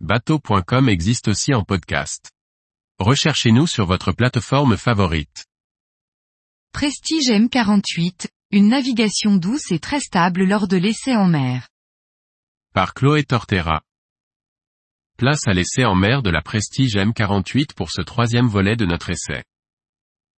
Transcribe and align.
bateau.com 0.00 0.88
existe 0.90 1.28
aussi 1.28 1.54
en 1.54 1.64
podcast. 1.64 2.30
Recherchez-nous 2.98 3.66
sur 3.66 3.86
votre 3.86 4.12
plateforme 4.12 4.76
favorite. 4.76 5.46
Prestige 6.72 7.30
M48, 7.30 8.28
une 8.50 8.68
navigation 8.68 9.36
douce 9.36 9.70
et 9.70 9.78
très 9.78 10.00
stable 10.00 10.44
lors 10.44 10.68
de 10.68 10.76
l'essai 10.76 11.16
en 11.16 11.26
mer. 11.26 11.68
Par 12.74 12.92
Chloé 12.92 13.24
Tortera. 13.24 13.82
Place 15.16 15.46
à 15.46 15.54
l'essai 15.54 15.86
en 15.86 15.94
mer 15.94 16.22
de 16.22 16.28
la 16.28 16.42
Prestige 16.42 16.96
M48 16.96 17.74
pour 17.74 17.90
ce 17.90 18.02
troisième 18.02 18.48
volet 18.48 18.76
de 18.76 18.84
notre 18.84 19.08
essai. 19.08 19.44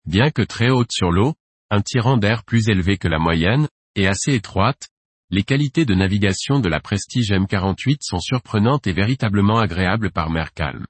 Bien 0.05 0.31
que 0.31 0.43
très 0.43 0.69
haute 0.69 0.93
sur 0.93 1.11
l'eau, 1.11 1.35
un 1.71 1.81
tirant 1.81 2.19
d'air 2.19 2.45
plus 2.45 2.69
élevé 2.69 2.99
que 2.99 3.09
la 3.09 3.19
moyenne, 3.19 3.69
et 3.95 4.07
assez 4.07 4.35
étroite, 4.35 4.89
les 5.31 5.43
qualités 5.43 5.85
de 5.85 5.95
navigation 5.95 6.61
de 6.61 6.69
la 6.69 6.79
Prestige 6.79 7.33
M48 7.33 7.99
sont 8.01 8.21
surprenantes 8.21 8.87
et 8.87 8.93
véritablement 8.93 9.59
agréables 9.59 10.13
par 10.13 10.31
mer 10.31 10.53
calme. 10.55 10.87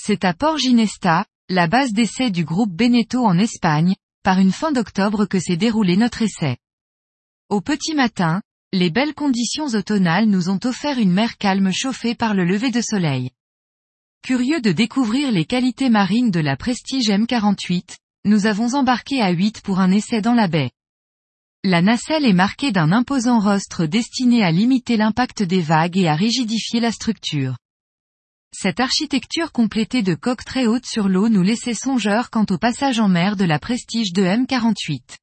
C'est 0.00 0.24
à 0.24 0.34
Port 0.34 0.58
Ginesta, 0.58 1.24
la 1.48 1.68
base 1.68 1.92
d'essai 1.92 2.30
du 2.30 2.44
groupe 2.44 2.72
Beneteau 2.72 3.24
en 3.24 3.38
Espagne, 3.38 3.94
par 4.24 4.40
une 4.40 4.50
fin 4.50 4.72
d'octobre 4.72 5.26
que 5.26 5.38
s'est 5.38 5.56
déroulé 5.56 5.96
notre 5.96 6.22
essai. 6.22 6.56
Au 7.48 7.60
petit 7.60 7.94
matin, 7.94 8.42
les 8.72 8.90
belles 8.90 9.14
conditions 9.14 9.68
automnales 9.68 10.26
nous 10.26 10.50
ont 10.50 10.60
offert 10.64 10.98
une 10.98 11.12
mer 11.12 11.38
calme 11.38 11.72
chauffée 11.72 12.16
par 12.16 12.34
le 12.34 12.44
lever 12.44 12.70
de 12.70 12.80
soleil. 12.80 13.30
Curieux 14.22 14.60
de 14.60 14.72
découvrir 14.72 15.30
les 15.30 15.44
qualités 15.44 15.90
marines 15.90 16.32
de 16.32 16.40
la 16.40 16.56
Prestige 16.56 17.08
M48, 17.08 17.96
nous 18.24 18.46
avons 18.46 18.74
embarqué 18.74 19.22
à 19.22 19.30
8 19.30 19.62
pour 19.62 19.78
un 19.78 19.92
essai 19.92 20.20
dans 20.20 20.34
la 20.34 20.48
baie. 20.48 20.72
La 21.64 21.82
nacelle 21.82 22.24
est 22.24 22.32
marquée 22.32 22.70
d'un 22.70 22.92
imposant 22.92 23.40
rostre 23.40 23.84
destiné 23.84 24.44
à 24.44 24.52
limiter 24.52 24.96
l'impact 24.96 25.42
des 25.42 25.60
vagues 25.60 25.98
et 25.98 26.06
à 26.06 26.14
rigidifier 26.14 26.78
la 26.78 26.92
structure. 26.92 27.56
Cette 28.52 28.78
architecture 28.78 29.50
complétée 29.50 30.02
de 30.02 30.14
coques 30.14 30.44
très 30.44 30.66
hautes 30.66 30.86
sur 30.86 31.08
l'eau 31.08 31.28
nous 31.28 31.42
laissait 31.42 31.74
songeurs 31.74 32.30
quant 32.30 32.46
au 32.50 32.58
passage 32.58 33.00
en 33.00 33.08
mer 33.08 33.34
de 33.34 33.44
la 33.44 33.58
Prestige 33.58 34.12
de 34.12 34.22
M48. 34.22 35.16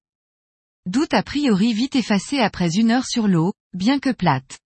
Doute 0.88 1.14
a 1.14 1.24
priori 1.24 1.74
vite 1.74 1.96
effacé 1.96 2.40
après 2.40 2.76
une 2.76 2.92
heure 2.92 3.06
sur 3.06 3.30
l'eau, 3.30 3.54
bien 3.74 4.00
que 4.00 4.12
plate. 4.12 4.60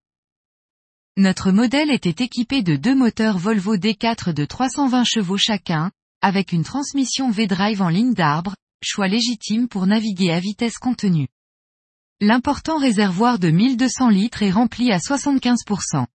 Notre 1.18 1.52
modèle 1.52 1.92
était 1.92 2.24
équipé 2.24 2.64
de 2.64 2.78
deux 2.78 2.96
moteurs 2.96 3.38
Volvo 3.38 3.78
D4 3.78 4.34
de 4.34 4.44
320 4.44 5.04
chevaux 5.04 5.38
chacun, 5.38 5.92
avec 6.22 6.52
une 6.52 6.64
transmission 6.64 7.30
V-Drive 7.30 7.84
en 7.84 7.90
ligne 7.90 8.16
d'arbre, 8.16 8.56
choix 8.84 9.08
légitime 9.08 9.68
pour 9.68 9.86
naviguer 9.86 10.32
à 10.32 10.40
vitesse 10.40 10.80
contenue. 10.80 11.28
L'important 12.22 12.78
réservoir 12.78 13.40
de 13.40 13.50
1200 13.50 14.10
litres 14.10 14.44
est 14.44 14.52
rempli 14.52 14.92
à 14.92 14.98
75%. 14.98 16.06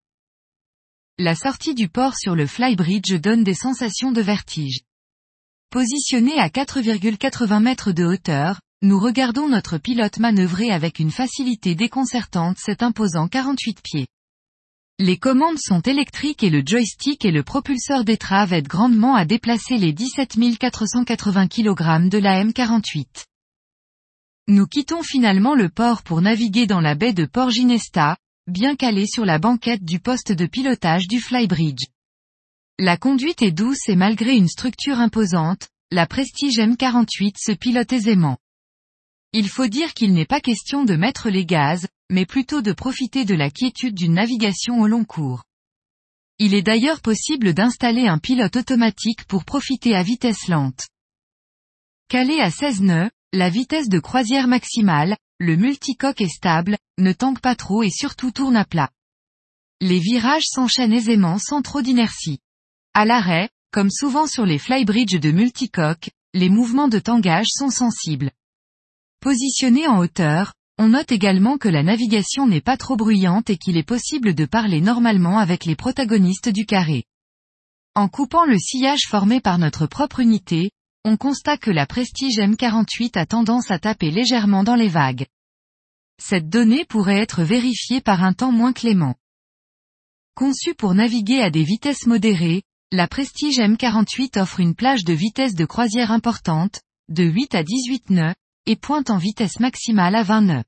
La 1.17 1.35
sortie 1.35 1.75
du 1.75 1.89
port 1.89 2.15
sur 2.15 2.37
le 2.37 2.47
flybridge 2.47 3.15
donne 3.15 3.43
des 3.43 3.55
sensations 3.55 4.13
de 4.13 4.21
vertige. 4.21 4.81
Positionné 5.71 6.39
à 6.39 6.49
4,80 6.49 7.63
mètres 7.63 7.93
de 7.93 8.05
hauteur, 8.05 8.61
nous 8.83 9.01
regardons 9.01 9.49
notre 9.49 9.79
pilote 9.79 10.19
manœuvrer 10.19 10.71
avec 10.71 10.99
une 10.99 11.11
facilité 11.11 11.75
déconcertante 11.75 12.59
cet 12.59 12.83
imposant 12.83 13.27
48 13.27 13.81
pieds. 13.81 14.07
Les 14.99 15.17
commandes 15.17 15.59
sont 15.59 15.81
électriques 15.81 16.43
et 16.43 16.51
le 16.51 16.63
joystick 16.67 17.25
et 17.25 17.33
le 17.33 17.43
propulseur 17.43 18.05
d'étrave 18.05 18.53
aident 18.53 18.69
grandement 18.69 19.15
à 19.15 19.25
déplacer 19.25 19.79
les 19.79 19.95
17 19.95 20.37
480 20.59 21.49
kg 21.49 22.11
de 22.11 22.19
la 22.19 22.45
M48. 22.45 23.25
Nous 24.47 24.67
quittons 24.67 25.03
finalement 25.03 25.55
le 25.55 25.71
port 25.71 26.03
pour 26.03 26.21
naviguer 26.21 26.67
dans 26.67 26.83
la 26.83 26.95
baie 26.95 27.15
de 27.15 27.25
Port 27.25 27.51
Ginesta, 27.51 28.19
bien 28.47 28.77
calé 28.77 29.07
sur 29.07 29.25
la 29.25 29.39
banquette 29.39 29.83
du 29.83 30.01
poste 30.01 30.33
de 30.33 30.45
pilotage 30.45 31.09
du 31.09 31.19
flybridge. 31.19 31.87
La 32.79 32.99
conduite 32.99 33.41
est 33.41 33.53
douce 33.53 33.89
et 33.89 33.97
malgré 33.97 34.37
une 34.37 34.49
structure 34.49 35.01
imposante, 35.01 35.69
la 35.91 36.07
Prestige 36.07 36.59
M48 36.59 37.37
se 37.39 37.53
pilote 37.53 37.91
aisément. 37.95 38.37
Il 39.33 39.49
faut 39.49 39.67
dire 39.67 39.95
qu'il 39.95 40.13
n'est 40.13 40.27
pas 40.27 40.43
question 40.43 40.85
de 40.85 40.95
mettre 40.95 41.31
les 41.31 41.47
gaz, 41.47 41.89
mais 42.11 42.27
plutôt 42.27 42.61
de 42.61 42.73
profiter 42.73 43.25
de 43.25 43.35
la 43.35 43.51
quiétude 43.51 43.95
d'une 43.95 44.13
navigation 44.13 44.79
au 44.83 44.87
long 44.87 45.05
cours. 45.05 45.43
Il 46.39 46.53
est 46.53 46.63
d'ailleurs 46.63 47.01
possible 47.01 47.55
d'installer 47.55 48.09
un 48.09 48.19
pilote 48.19 48.57
automatique 48.57 49.25
pour 49.25 49.47
profiter 49.47 49.95
à 49.95 50.03
vitesse 50.03 50.49
lente. 50.49 50.83
Calé 52.09 52.41
à 52.41 52.51
16 52.51 52.83
nœuds, 52.83 53.11
la 53.35 53.51
vitesse 53.51 53.89
de 53.89 53.99
croisière 53.99 54.47
maximale, 54.47 55.17
le 55.41 55.57
multicoque 55.57 56.21
est 56.21 56.29
stable, 56.29 56.79
ne 56.99 57.13
tanque 57.13 57.41
pas 57.41 57.57
trop 57.57 57.83
et 57.83 57.91
surtout 57.91 58.31
tourne 58.31 58.57
à 58.57 58.65
plat. 58.65 58.91
Les 59.81 59.99
virages 59.99 60.47
s'enchaînent 60.47 60.93
aisément 60.93 61.39
sans 61.39 61.61
trop 61.61 61.83
d'inertie. 61.83 62.39
À 62.95 63.05
l'arrêt, 63.05 63.51
comme 63.73 63.91
souvent 63.91 64.29
sur 64.29 64.47
les 64.47 64.59
flybridges 64.59 65.19
de 65.19 65.33
multicoque, 65.33 66.11
les 66.33 66.49
mouvements 66.49 66.87
de 66.87 67.01
tangage 67.01 67.49
sont 67.49 67.71
sensibles. 67.71 68.31
Positionné 69.21 69.89
en 69.89 69.99
hauteur, 69.99 70.55
on 70.79 70.91
note 70.91 71.11
également 71.11 71.59
que 71.59 71.69
la 71.69 71.83
navigation 71.83 72.47
n'est 72.47 72.61
pas 72.61 72.77
trop 72.77 72.97
bruyante 72.97 73.51
et 73.51 73.57
qu'il 73.57 73.77
est 73.77 73.83
possible 73.83 74.35
de 74.35 74.45
parler 74.45 74.81
normalement 74.81 75.41
avec 75.41 75.65
les 75.65 75.75
protagonistes 75.77 76.51
du 76.51 76.67
carré. 76.67 77.03
En 77.97 78.09
coupant 78.09 78.45
le 78.45 78.59
sillage 78.59 79.09
formé 79.09 79.41
par 79.41 79.59
notre 79.59 79.87
propre 79.87 80.21
unité, 80.21 80.71
on 81.05 81.17
constate 81.19 81.61
que 81.61 81.71
la 81.71 81.87
Prestige 81.87 82.39
M48 82.39 83.19
a 83.19 83.27
tendance 83.27 83.71
à 83.71 83.79
taper 83.79 84.11
légèrement 84.11 84.65
dans 84.65 84.75
les 84.75 84.89
vagues. 84.89 85.27
Cette 86.19 86.49
donnée 86.49 86.85
pourrait 86.85 87.21
être 87.21 87.43
vérifiée 87.43 88.01
par 88.01 88.25
un 88.25 88.33
temps 88.33 88.53
moins 88.53 88.73
clément. 88.73 89.15
Conçue 90.35 90.75
pour 90.75 90.95
naviguer 90.95 91.43
à 91.43 91.51
des 91.51 91.63
vitesses 91.63 92.07
modérées, 92.07 92.63
la 92.91 93.07
Prestige 93.07 93.59
M48 93.59 94.41
offre 94.41 94.61
une 94.61 94.75
plage 94.75 95.05
de 95.05 95.13
vitesse 95.13 95.55
de 95.55 95.65
croisière 95.67 96.11
importante, 96.11 96.81
de 97.09 97.25
8 97.25 97.55
à 97.55 97.63
18 97.63 98.11
nœuds, 98.11 98.35
et 98.67 98.77
pointe 98.77 99.11
en 99.11 99.19
vitesse 99.19 99.61
maximale 99.61 100.15
à 100.15 100.23
20 100.23 100.41
nœuds. 100.41 100.65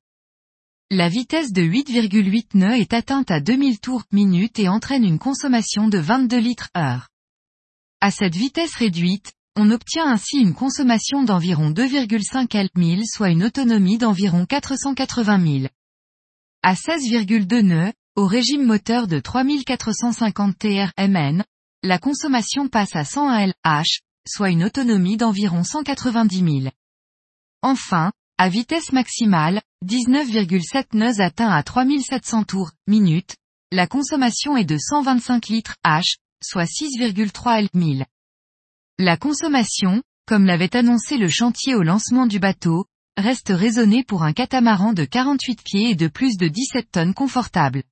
La 0.91 1.09
vitesse 1.09 1.53
de 1.53 1.63
8,8 1.63 2.59
nœuds 2.59 2.77
est 2.77 2.93
atteinte 2.93 3.31
à 3.31 3.41
2000 3.41 3.81
tours 3.81 4.05
minute 4.13 4.59
et 4.59 4.69
entraîne 4.69 5.05
une 5.05 5.19
consommation 5.19 5.89
de 5.89 5.99
22 5.99 6.39
litres 6.39 6.69
heure. 6.77 7.09
À 8.01 8.11
cette 8.11 8.37
vitesse 8.37 8.75
réduite, 8.75 9.33
on 9.57 9.71
obtient 9.71 10.07
ainsi 10.07 10.37
une 10.37 10.55
consommation 10.55 11.23
d'environ 11.23 11.71
2,5 11.71 12.55
L 12.57 13.03
soit 13.07 13.31
une 13.31 13.43
autonomie 13.43 13.97
d'environ 13.97 14.45
480 14.45 15.61
000. 15.61 15.67
À 16.63 16.75
16,2 16.75 17.61
nœuds, 17.63 17.93
au 18.17 18.27
régime 18.27 18.65
moteur 18.65 19.07
de 19.07 19.19
3450 19.19 20.59
TR-MN, 20.59 21.43
la 21.83 21.99
consommation 21.99 22.69
passe 22.69 22.95
à 22.95 23.05
100 23.05 23.47
LH, 23.47 24.01
soit 24.29 24.51
une 24.51 24.65
autonomie 24.65 25.17
d'environ 25.17 25.65
190 25.65 26.63
000. 26.63 26.73
Enfin, 27.63 28.13
à 28.37 28.51
vitesse 28.51 28.93
maximale, 28.93 29.63
19,7 29.87 30.89
nœuds 30.93 31.21
atteint 31.21 31.51
à 31.51 31.63
3700 31.63 32.45
tours, 32.45 32.73
minute, 32.87 33.37
la 33.73 33.87
consommation 33.87 34.57
est 34.57 34.65
de 34.65 34.77
125 34.77 35.49
litres 35.49 35.77
H, 35.85 36.17
soit 36.43 36.65
6,3 36.65 37.61
L 37.61 37.69
1000. 37.73 38.05
La 38.99 39.19
consommation, 39.19 40.03
comme 40.27 40.47
l'avait 40.47 40.75
annoncé 40.75 41.19
le 41.19 41.29
chantier 41.29 41.75
au 41.75 41.83
lancement 41.83 42.27
du 42.27 42.39
bateau, 42.39 42.87
reste 43.19 43.51
raisonnée 43.51 44.03
pour 44.03 44.23
un 44.23 44.33
catamaran 44.33 44.95
de 44.95 45.05
48 45.05 45.63
pieds 45.63 45.91
et 45.91 45.95
de 45.95 46.09
plus 46.09 46.39
de 46.39 46.49
17 46.49 46.93
tonnes 46.93 47.13
confortable. 47.13 47.83